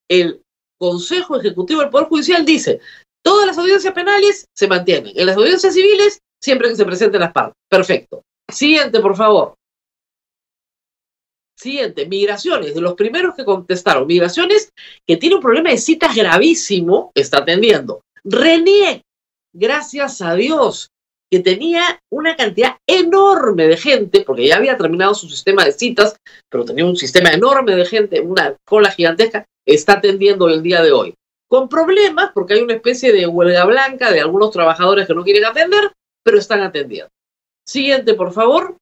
El 0.09 0.41
Consejo 0.79 1.37
Ejecutivo 1.37 1.81
del 1.81 1.89
Poder 1.89 2.07
Judicial 2.07 2.45
dice, 2.45 2.79
Todas 3.29 3.45
las 3.45 3.59
audiencias 3.59 3.93
penales 3.93 4.47
se 4.55 4.67
mantienen. 4.67 5.13
En 5.15 5.27
las 5.27 5.37
audiencias 5.37 5.75
civiles, 5.75 6.19
siempre 6.41 6.67
que 6.67 6.75
se 6.75 6.83
presenten 6.83 7.21
las 7.21 7.31
partes. 7.31 7.53
Perfecto. 7.69 8.23
Siguiente, 8.51 8.99
por 9.01 9.15
favor. 9.15 9.53
Siguiente, 11.55 12.07
migraciones. 12.07 12.73
De 12.73 12.81
los 12.81 12.95
primeros 12.95 13.35
que 13.35 13.45
contestaron, 13.45 14.07
migraciones 14.07 14.73
que 15.05 15.17
tiene 15.17 15.35
un 15.35 15.43
problema 15.43 15.69
de 15.69 15.77
citas 15.77 16.15
gravísimo, 16.15 17.11
está 17.13 17.37
atendiendo. 17.41 18.01
René, 18.23 19.03
gracias 19.53 20.23
a 20.23 20.33
Dios, 20.33 20.89
que 21.29 21.39
tenía 21.39 22.01
una 22.11 22.35
cantidad 22.35 22.77
enorme 22.87 23.67
de 23.67 23.77
gente, 23.77 24.21
porque 24.21 24.47
ya 24.47 24.57
había 24.57 24.75
terminado 24.75 25.13
su 25.13 25.29
sistema 25.29 25.63
de 25.65 25.73
citas, 25.73 26.15
pero 26.49 26.65
tenía 26.65 26.83
un 26.83 26.95
sistema 26.95 27.29
enorme 27.29 27.75
de 27.75 27.85
gente, 27.85 28.21
una 28.21 28.55
cola 28.65 28.89
gigantesca, 28.89 29.45
está 29.67 29.93
atendiendo 29.93 30.49
el 30.49 30.63
día 30.63 30.81
de 30.81 30.93
hoy 30.93 31.13
con 31.49 31.67
problemas 31.67 32.31
porque 32.33 32.53
hay 32.53 32.61
una 32.61 32.75
especie 32.75 33.11
de 33.11 33.27
huelga 33.27 33.65
blanca 33.65 34.11
de 34.11 34.21
algunos 34.21 34.51
trabajadores 34.51 35.07
que 35.07 35.15
no 35.15 35.23
quieren 35.23 35.45
atender, 35.45 35.91
pero 36.23 36.37
están 36.37 36.61
atendiendo. 36.61 37.11
Siguiente, 37.67 38.13
por 38.13 38.31
favor. 38.31 38.77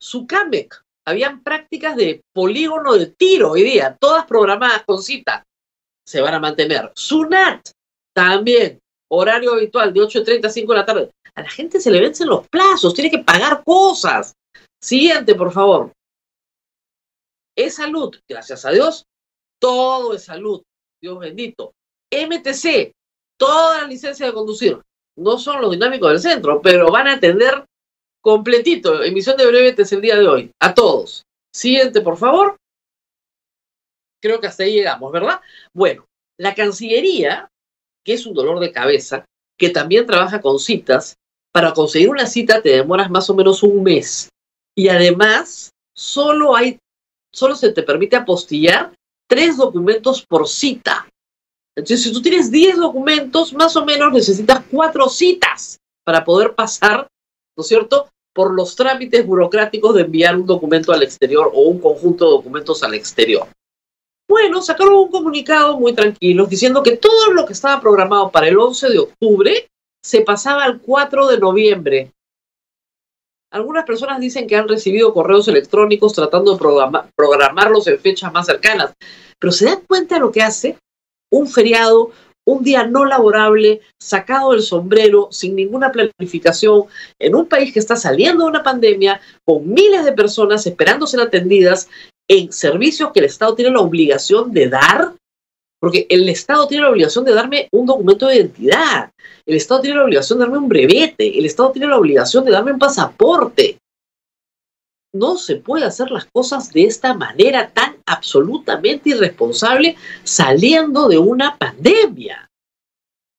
Sucamec. 0.00 0.82
Habían 1.06 1.42
prácticas 1.42 1.96
de 1.96 2.22
polígono 2.32 2.94
de 2.94 3.06
tiro 3.06 3.52
hoy 3.52 3.62
día, 3.62 3.96
todas 4.00 4.26
programadas 4.26 4.82
con 4.84 5.00
cita. 5.00 5.44
Se 6.04 6.20
van 6.20 6.34
a 6.34 6.40
mantener. 6.40 6.90
Sunat, 6.96 7.68
también. 8.12 8.80
Horario 9.08 9.52
habitual 9.52 9.92
de 9.92 10.00
8.30 10.00 10.46
a 10.46 10.50
5 10.50 10.72
de 10.72 10.78
la 10.78 10.86
tarde. 10.86 11.10
A 11.34 11.42
la 11.42 11.50
gente 11.50 11.78
se 11.78 11.90
le 11.90 12.00
vencen 12.00 12.28
los 12.28 12.48
plazos, 12.48 12.94
tiene 12.94 13.10
que 13.10 13.22
pagar 13.22 13.62
cosas. 13.62 14.34
Siguiente, 14.82 15.34
por 15.34 15.52
favor. 15.52 15.92
Es 17.56 17.76
salud, 17.76 18.14
gracias 18.28 18.64
a 18.64 18.70
Dios, 18.70 19.04
todo 19.60 20.14
es 20.14 20.24
salud. 20.24 20.62
Dios 21.06 21.20
bendito. 21.20 21.72
MTC, 22.10 22.92
toda 23.38 23.82
la 23.82 23.86
licencia 23.86 24.26
de 24.26 24.32
conducir. 24.32 24.80
No 25.16 25.38
son 25.38 25.60
los 25.60 25.70
dinámicos 25.70 26.10
del 26.10 26.20
centro, 26.20 26.60
pero 26.60 26.90
van 26.90 27.06
a 27.06 27.14
atender 27.14 27.64
completito. 28.20 29.04
Emisión 29.04 29.36
de 29.36 29.46
brevetes 29.46 29.92
el 29.92 30.00
día 30.00 30.16
de 30.16 30.26
hoy. 30.26 30.50
A 30.60 30.74
todos. 30.74 31.22
Siguiente, 31.54 32.00
por 32.00 32.16
favor. 32.16 32.56
Creo 34.20 34.40
que 34.40 34.48
hasta 34.48 34.64
ahí 34.64 34.72
llegamos, 34.72 35.12
¿verdad? 35.12 35.40
Bueno, 35.72 36.04
la 36.38 36.56
Cancillería, 36.56 37.48
que 38.04 38.14
es 38.14 38.26
un 38.26 38.34
dolor 38.34 38.58
de 38.58 38.72
cabeza, 38.72 39.24
que 39.56 39.70
también 39.70 40.06
trabaja 40.06 40.40
con 40.40 40.58
citas, 40.58 41.14
para 41.52 41.72
conseguir 41.72 42.10
una 42.10 42.26
cita 42.26 42.60
te 42.60 42.70
demoras 42.70 43.10
más 43.10 43.30
o 43.30 43.34
menos 43.34 43.62
un 43.62 43.84
mes. 43.84 44.28
Y 44.76 44.88
además, 44.88 45.70
solo 45.94 46.56
hay 46.56 46.78
solo 47.32 47.54
se 47.54 47.72
te 47.72 47.82
permite 47.82 48.16
apostillar 48.16 48.92
tres 49.28 49.56
documentos 49.56 50.24
por 50.24 50.48
cita. 50.48 51.08
Entonces, 51.76 52.04
si 52.04 52.12
tú 52.12 52.22
tienes 52.22 52.50
10 52.50 52.78
documentos, 52.78 53.52
más 53.52 53.76
o 53.76 53.84
menos 53.84 54.12
necesitas 54.12 54.62
cuatro 54.70 55.08
citas 55.08 55.78
para 56.04 56.24
poder 56.24 56.54
pasar, 56.54 57.06
¿no 57.56 57.60
es 57.60 57.68
cierto?, 57.68 58.08
por 58.34 58.54
los 58.54 58.76
trámites 58.76 59.26
burocráticos 59.26 59.94
de 59.94 60.02
enviar 60.02 60.36
un 60.36 60.46
documento 60.46 60.92
al 60.92 61.02
exterior 61.02 61.50
o 61.54 61.62
un 61.62 61.80
conjunto 61.80 62.26
de 62.26 62.30
documentos 62.32 62.82
al 62.82 62.94
exterior. 62.94 63.48
Bueno, 64.28 64.60
sacaron 64.60 64.94
un 64.94 65.10
comunicado 65.10 65.78
muy 65.78 65.94
tranquilo 65.94 66.46
diciendo 66.46 66.82
que 66.82 66.96
todo 66.96 67.32
lo 67.32 67.46
que 67.46 67.52
estaba 67.52 67.80
programado 67.80 68.30
para 68.30 68.48
el 68.48 68.58
11 68.58 68.88
de 68.90 68.98
octubre 68.98 69.68
se 70.02 70.20
pasaba 70.20 70.64
al 70.64 70.80
4 70.80 71.28
de 71.28 71.38
noviembre. 71.38 72.12
Algunas 73.52 73.84
personas 73.84 74.20
dicen 74.20 74.46
que 74.46 74.56
han 74.56 74.68
recibido 74.68 75.14
correos 75.14 75.46
electrónicos 75.48 76.12
tratando 76.12 76.52
de 76.52 76.58
programarlos 77.16 77.86
en 77.86 77.98
fechas 77.98 78.32
más 78.32 78.46
cercanas, 78.46 78.92
pero 79.38 79.52
¿se 79.52 79.66
dan 79.66 79.82
cuenta 79.86 80.16
de 80.16 80.20
lo 80.20 80.32
que 80.32 80.42
hace? 80.42 80.78
Un 81.30 81.48
feriado, 81.48 82.10
un 82.46 82.62
día 82.62 82.86
no 82.86 83.04
laborable, 83.04 83.80
sacado 84.00 84.52
del 84.52 84.62
sombrero, 84.62 85.28
sin 85.30 85.56
ninguna 85.56 85.92
planificación, 85.92 86.84
en 87.18 87.34
un 87.34 87.46
país 87.46 87.72
que 87.72 87.78
está 87.78 87.96
saliendo 87.96 88.44
de 88.44 88.50
una 88.50 88.62
pandemia, 88.62 89.20
con 89.44 89.68
miles 89.68 90.04
de 90.04 90.12
personas 90.12 90.66
esperando 90.66 91.06
ser 91.06 91.20
atendidas 91.20 91.88
en 92.28 92.52
servicios 92.52 93.10
que 93.12 93.20
el 93.20 93.26
Estado 93.26 93.54
tiene 93.54 93.70
la 93.70 93.80
obligación 93.80 94.52
de 94.52 94.68
dar, 94.68 95.12
porque 95.80 96.06
el 96.08 96.28
Estado 96.28 96.66
tiene 96.66 96.84
la 96.84 96.90
obligación 96.90 97.24
de 97.24 97.34
darme 97.34 97.68
un 97.72 97.86
documento 97.86 98.26
de 98.26 98.36
identidad, 98.36 99.10
el 99.44 99.56
Estado 99.56 99.82
tiene 99.82 99.96
la 99.96 100.04
obligación 100.04 100.38
de 100.38 100.44
darme 100.44 100.58
un 100.58 100.68
brevete, 100.68 101.38
el 101.38 101.46
Estado 101.46 101.72
tiene 101.72 101.88
la 101.88 101.98
obligación 101.98 102.44
de 102.44 102.52
darme 102.52 102.72
un 102.72 102.78
pasaporte. 102.78 103.78
No 105.14 105.36
se 105.36 105.56
puede 105.56 105.84
hacer 105.84 106.10
las 106.10 106.26
cosas 106.26 106.72
de 106.72 106.84
esta 106.84 107.14
manera 107.14 107.70
tan 107.70 107.96
absolutamente 108.06 109.10
irresponsable 109.10 109.96
saliendo 110.24 111.08
de 111.08 111.18
una 111.18 111.56
pandemia. 111.56 112.50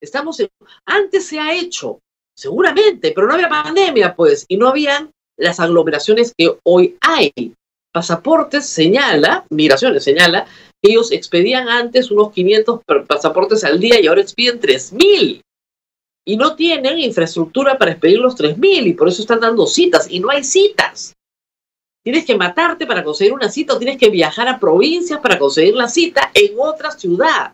Estamos 0.01 0.39
en... 0.39 0.47
Antes 0.85 1.27
se 1.27 1.39
ha 1.39 1.53
hecho, 1.53 1.99
seguramente, 2.35 3.11
pero 3.11 3.27
no 3.27 3.33
había 3.33 3.49
pandemia, 3.49 4.15
pues, 4.15 4.45
y 4.47 4.57
no 4.57 4.69
habían 4.69 5.11
las 5.37 5.59
aglomeraciones 5.59 6.33
que 6.35 6.57
hoy 6.63 6.97
hay. 7.01 7.31
Pasaportes 7.93 8.67
señala, 8.67 9.45
migraciones 9.49 10.03
señala, 10.03 10.45
que 10.81 10.91
ellos 10.91 11.11
expedían 11.11 11.69
antes 11.69 12.11
unos 12.11 12.31
500 12.31 12.81
pasaportes 13.07 13.63
al 13.63 13.79
día 13.79 13.99
y 13.99 14.07
ahora 14.07 14.21
expiden 14.21 14.59
3.000. 14.59 15.41
Y 16.25 16.37
no 16.37 16.55
tienen 16.55 16.99
infraestructura 16.99 17.77
para 17.77 17.91
expedir 17.91 18.19
los 18.19 18.35
3.000 18.35 18.87
y 18.87 18.93
por 18.93 19.07
eso 19.07 19.21
están 19.21 19.39
dando 19.39 19.65
citas 19.65 20.07
y 20.09 20.19
no 20.19 20.29
hay 20.29 20.43
citas. 20.43 21.13
Tienes 22.03 22.25
que 22.25 22.37
matarte 22.37 22.85
para 22.85 23.03
conseguir 23.03 23.33
una 23.33 23.49
cita 23.49 23.73
o 23.73 23.77
tienes 23.77 23.97
que 23.97 24.09
viajar 24.09 24.47
a 24.47 24.59
provincias 24.59 25.19
para 25.19 25.39
conseguir 25.39 25.75
la 25.75 25.87
cita 25.87 26.31
en 26.33 26.53
otra 26.57 26.91
ciudad. 26.91 27.51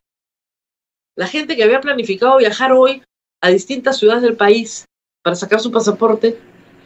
La 1.16 1.28
gente 1.28 1.56
que 1.56 1.64
había 1.64 1.82
planificado 1.82 2.38
viajar 2.38 2.72
hoy 2.72 3.04
a 3.42 3.50
distintas 3.50 3.98
ciudades 3.98 4.24
del 4.24 4.36
país 4.36 4.86
para 5.24 5.36
sacar 5.36 5.60
su 5.60 5.72
pasaporte, 5.72 6.38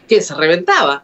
que 0.07 0.21
se 0.21 0.33
reventaba. 0.35 1.03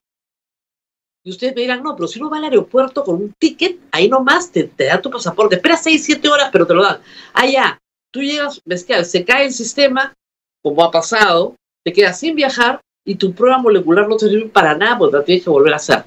Y 1.24 1.32
ustedes 1.32 1.56
me 1.56 1.62
dirán, 1.62 1.82
no, 1.84 1.96
pero 1.96 2.08
si 2.08 2.20
uno 2.20 2.30
va 2.30 2.38
al 2.38 2.44
aeropuerto 2.44 3.04
con 3.04 3.16
un 3.16 3.34
ticket, 3.40 3.80
ahí 3.92 4.10
nomás 4.10 4.52
te, 4.52 4.66
te 4.66 4.86
da 4.86 5.02
tu 5.02 5.10
pasaporte. 5.10 5.56
Espera 5.56 5.78
6, 5.78 6.04
7 6.04 6.28
horas, 6.28 6.50
pero 6.52 6.68
te 6.68 6.74
lo 6.74 6.84
dan. 6.84 7.00
Allá, 7.34 7.80
tú 8.12 8.22
llegas, 8.22 8.62
ves 8.66 8.84
que 8.84 9.06
se 9.06 9.24
cae 9.24 9.46
el 9.46 9.54
sistema, 9.54 10.14
como 10.62 10.84
ha 10.84 10.92
pasado, 10.92 11.56
te 11.84 11.94
quedas 11.94 12.20
sin 12.20 12.36
viajar 12.36 12.82
y 13.06 13.16
tu 13.16 13.34
prueba 13.34 13.58
molecular 13.58 14.08
no 14.08 14.18
te 14.18 14.30
sirve 14.30 14.50
para 14.50 14.76
nada 14.76 14.98
porque 14.98 15.18
la 15.18 15.24
tienes 15.24 15.44
que 15.44 15.50
volver 15.50 15.74
a 15.74 15.78
hacer. 15.78 16.06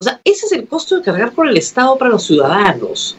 O 0.00 0.04
sea, 0.04 0.20
ese 0.24 0.46
es 0.46 0.52
el 0.52 0.66
costo 0.66 0.96
de 0.96 1.02
cargar 1.02 1.32
por 1.32 1.46
el 1.46 1.56
Estado 1.56 1.98
para 1.98 2.10
los 2.10 2.24
ciudadanos. 2.24 3.16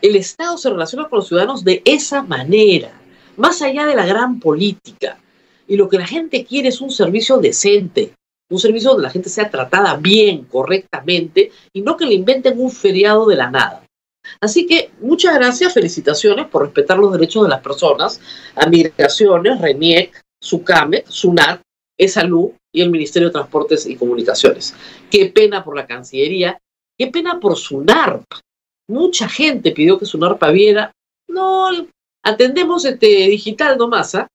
El 0.00 0.16
Estado 0.16 0.58
se 0.58 0.70
relaciona 0.70 1.08
con 1.08 1.18
los 1.18 1.28
ciudadanos 1.28 1.64
de 1.64 1.80
esa 1.84 2.22
manera, 2.22 2.92
más 3.36 3.62
allá 3.62 3.86
de 3.86 3.94
la 3.94 4.04
gran 4.04 4.38
política. 4.38 5.18
Y 5.66 5.76
lo 5.76 5.88
que 5.88 5.98
la 5.98 6.06
gente 6.06 6.44
quiere 6.44 6.68
es 6.68 6.80
un 6.80 6.90
servicio 6.90 7.38
decente, 7.38 8.12
un 8.52 8.58
servicio 8.58 8.90
donde 8.90 9.04
la 9.04 9.10
gente 9.10 9.30
sea 9.30 9.50
tratada 9.50 9.96
bien, 9.96 10.44
correctamente, 10.44 11.50
y 11.72 11.80
no 11.80 11.96
que 11.96 12.04
le 12.04 12.14
inventen 12.14 12.60
un 12.60 12.70
feriado 12.70 13.26
de 13.26 13.36
la 13.36 13.50
nada. 13.50 13.82
Así 14.40 14.66
que 14.66 14.90
muchas 15.00 15.34
gracias, 15.34 15.72
felicitaciones 15.72 16.46
por 16.46 16.62
respetar 16.62 16.98
los 16.98 17.12
derechos 17.12 17.44
de 17.44 17.48
las 17.48 17.62
personas, 17.62 18.20
a 18.54 18.66
Migraciones, 18.66 19.60
RENIEC, 19.60 20.22
SUCAMET, 20.40 21.06
SUNAT, 21.08 21.62
ESALU 21.98 22.54
y 22.72 22.82
el 22.82 22.90
Ministerio 22.90 23.28
de 23.28 23.32
Transportes 23.32 23.86
y 23.86 23.96
Comunicaciones. 23.96 24.74
Qué 25.10 25.26
pena 25.26 25.64
por 25.64 25.74
la 25.74 25.86
Cancillería, 25.86 26.58
qué 26.98 27.06
pena 27.06 27.40
por 27.40 27.56
SUNARP. 27.56 28.24
Mucha 28.88 29.28
gente 29.28 29.72
pidió 29.72 29.98
que 29.98 30.06
SUNARP 30.06 30.42
viera. 30.52 30.92
No, 31.28 31.70
atendemos 32.22 32.84
este 32.84 33.06
digital 33.06 33.78
nomás, 33.78 34.14
¿ah? 34.14 34.28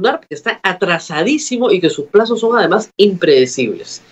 Que 0.00 0.34
está 0.34 0.60
atrasadísimo 0.62 1.70
y 1.70 1.80
que 1.80 1.90
sus 1.90 2.06
plazos 2.06 2.40
son 2.40 2.56
además 2.56 2.90
impredecibles. 2.96 4.02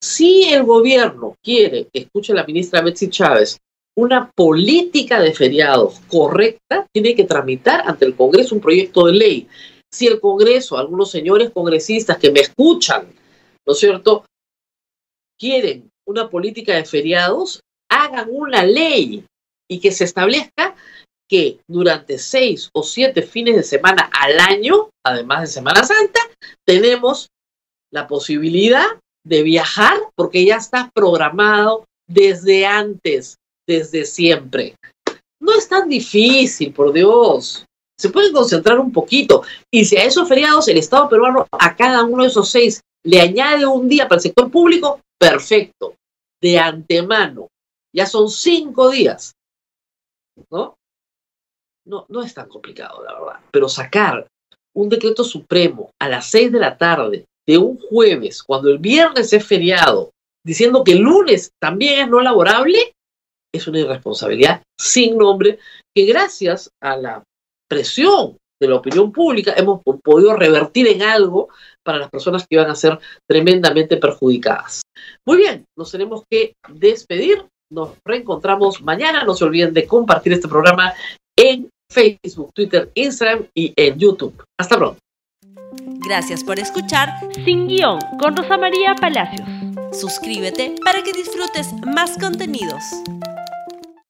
Si 0.00 0.44
el 0.44 0.62
gobierno 0.62 1.34
quiere, 1.42 1.88
escuche 1.92 2.34
la 2.34 2.44
ministra 2.44 2.82
Betsy 2.82 3.08
Chávez, 3.08 3.58
una 3.96 4.30
política 4.30 5.20
de 5.20 5.32
feriados 5.32 6.00
correcta, 6.08 6.86
tiene 6.92 7.14
que 7.14 7.24
tramitar 7.24 7.82
ante 7.86 8.04
el 8.04 8.14
Congreso 8.14 8.54
un 8.54 8.60
proyecto 8.60 9.06
de 9.06 9.12
ley. 9.14 9.48
Si 9.90 10.06
el 10.06 10.20
Congreso, 10.20 10.76
algunos 10.76 11.10
señores 11.10 11.50
congresistas 11.50 12.18
que 12.18 12.30
me 12.30 12.40
escuchan, 12.40 13.08
¿no 13.66 13.72
es 13.72 13.78
cierto?, 13.78 14.24
quieren 15.38 15.90
una 16.06 16.28
política 16.28 16.74
de 16.74 16.84
feriados, 16.84 17.60
hagan 17.90 18.28
una 18.30 18.64
ley 18.64 19.24
y 19.68 19.80
que 19.80 19.90
se 19.92 20.04
establezca 20.04 20.76
que 21.28 21.58
durante 21.68 22.18
seis 22.18 22.70
o 22.72 22.82
siete 22.82 23.22
fines 23.22 23.56
de 23.56 23.62
semana 23.62 24.10
al 24.12 24.38
año, 24.40 24.90
además 25.04 25.42
de 25.42 25.46
Semana 25.48 25.84
Santa, 25.84 26.20
tenemos 26.64 27.28
la 27.92 28.06
posibilidad 28.06 28.86
de 29.24 29.42
viajar 29.42 29.98
porque 30.14 30.44
ya 30.44 30.56
está 30.56 30.90
programado 30.94 31.84
desde 32.08 32.66
antes, 32.66 33.36
desde 33.66 34.04
siempre. 34.04 34.76
No 35.40 35.52
es 35.54 35.68
tan 35.68 35.88
difícil, 35.88 36.72
por 36.72 36.92
Dios. 36.92 37.64
Se 37.98 38.10
pueden 38.10 38.32
concentrar 38.32 38.78
un 38.78 38.92
poquito. 38.92 39.42
Y 39.72 39.84
si 39.84 39.96
a 39.96 40.04
esos 40.04 40.28
feriados 40.28 40.68
el 40.68 40.78
Estado 40.78 41.08
peruano 41.08 41.46
a 41.50 41.76
cada 41.76 42.04
uno 42.04 42.22
de 42.22 42.28
esos 42.28 42.48
seis 42.48 42.80
le 43.04 43.20
añade 43.20 43.66
un 43.66 43.88
día 43.88 44.08
para 44.08 44.16
el 44.16 44.22
sector 44.22 44.50
público, 44.50 45.00
perfecto. 45.18 45.94
De 46.40 46.58
antemano. 46.58 47.48
Ya 47.94 48.06
son 48.06 48.28
cinco 48.30 48.90
días. 48.90 49.32
¿No? 50.50 50.75
No, 51.86 52.06
no 52.08 52.22
es 52.22 52.34
tan 52.34 52.48
complicado, 52.48 53.02
la 53.04 53.18
verdad. 53.18 53.40
Pero 53.50 53.68
sacar 53.68 54.26
un 54.74 54.88
decreto 54.88 55.24
supremo 55.24 55.90
a 56.00 56.08
las 56.08 56.26
6 56.26 56.52
de 56.52 56.58
la 56.58 56.76
tarde 56.76 57.24
de 57.46 57.58
un 57.58 57.78
jueves, 57.78 58.42
cuando 58.42 58.70
el 58.70 58.78
viernes 58.78 59.32
es 59.32 59.46
feriado, 59.46 60.10
diciendo 60.44 60.84
que 60.84 60.92
el 60.92 61.00
lunes 61.00 61.50
también 61.60 62.00
es 62.00 62.08
no 62.08 62.20
laborable, 62.20 62.92
es 63.54 63.66
una 63.66 63.80
irresponsabilidad 63.80 64.62
sin 64.78 65.16
nombre 65.16 65.58
que 65.94 66.04
gracias 66.04 66.70
a 66.82 66.96
la 66.96 67.22
presión 67.68 68.36
de 68.60 68.68
la 68.68 68.76
opinión 68.76 69.12
pública 69.12 69.54
hemos 69.56 69.82
podido 70.02 70.34
revertir 70.34 70.88
en 70.88 71.02
algo 71.02 71.48
para 71.84 71.98
las 71.98 72.10
personas 72.10 72.42
que 72.42 72.56
iban 72.56 72.70
a 72.70 72.74
ser 72.74 72.98
tremendamente 73.28 73.96
perjudicadas. 73.96 74.82
Muy 75.26 75.38
bien, 75.38 75.64
nos 75.76 75.90
tenemos 75.90 76.22
que 76.30 76.54
despedir. 76.68 77.46
Nos 77.70 77.90
reencontramos 78.04 78.80
mañana. 78.82 79.24
No 79.24 79.34
se 79.34 79.44
olviden 79.44 79.74
de 79.74 79.86
compartir 79.86 80.32
este 80.32 80.48
programa 80.48 80.94
en 81.36 81.68
Facebook, 81.90 82.52
Twitter, 82.54 82.90
Instagram 82.94 83.46
y 83.54 83.72
en 83.76 83.98
YouTube. 83.98 84.42
Hasta 84.58 84.76
pronto. 84.76 84.98
Gracias 86.06 86.44
por 86.44 86.58
escuchar 86.58 87.08
Sin 87.44 87.66
Guión 87.66 87.98
con 88.20 88.36
Rosa 88.36 88.56
María 88.56 88.94
Palacios. 88.94 89.48
Suscríbete 89.92 90.74
para 90.84 91.02
que 91.02 91.12
disfrutes 91.12 91.72
más 91.84 92.16
contenidos. 92.18 92.82